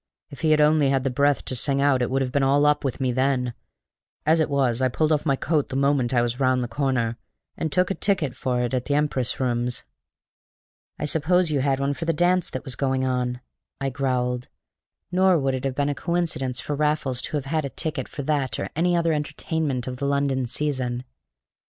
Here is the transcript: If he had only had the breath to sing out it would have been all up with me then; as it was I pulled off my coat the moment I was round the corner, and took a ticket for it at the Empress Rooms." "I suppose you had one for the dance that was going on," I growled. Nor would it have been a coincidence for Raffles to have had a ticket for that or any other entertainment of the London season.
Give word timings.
If 0.31 0.41
he 0.41 0.49
had 0.49 0.59
only 0.61 0.89
had 0.89 1.03
the 1.03 1.11
breath 1.11 1.45
to 1.45 1.55
sing 1.55 1.79
out 1.79 2.01
it 2.01 2.09
would 2.09 2.23
have 2.23 2.31
been 2.31 2.41
all 2.41 2.65
up 2.65 2.83
with 2.83 2.99
me 2.99 3.11
then; 3.11 3.53
as 4.25 4.39
it 4.39 4.49
was 4.49 4.81
I 4.81 4.87
pulled 4.89 5.11
off 5.11 5.27
my 5.27 5.35
coat 5.35 5.69
the 5.69 5.75
moment 5.75 6.11
I 6.11 6.23
was 6.23 6.39
round 6.39 6.63
the 6.63 6.67
corner, 6.67 7.19
and 7.55 7.71
took 7.71 7.91
a 7.91 7.93
ticket 7.93 8.35
for 8.35 8.63
it 8.63 8.73
at 8.73 8.85
the 8.85 8.95
Empress 8.95 9.39
Rooms." 9.39 9.83
"I 10.97 11.05
suppose 11.05 11.51
you 11.51 11.59
had 11.59 11.79
one 11.79 11.93
for 11.93 12.05
the 12.05 12.13
dance 12.13 12.49
that 12.49 12.63
was 12.63 12.73
going 12.75 13.05
on," 13.05 13.41
I 13.79 13.91
growled. 13.91 14.47
Nor 15.11 15.37
would 15.37 15.53
it 15.53 15.65
have 15.65 15.75
been 15.75 15.87
a 15.87 15.93
coincidence 15.93 16.59
for 16.59 16.73
Raffles 16.75 17.21
to 17.21 17.37
have 17.37 17.45
had 17.45 17.63
a 17.63 17.69
ticket 17.69 18.07
for 18.07 18.23
that 18.23 18.57
or 18.57 18.71
any 18.75 18.97
other 18.97 19.13
entertainment 19.13 19.85
of 19.85 19.97
the 19.97 20.07
London 20.07 20.47
season. 20.47 21.03